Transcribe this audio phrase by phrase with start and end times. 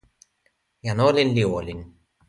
[0.85, 1.79] jan olin li olin.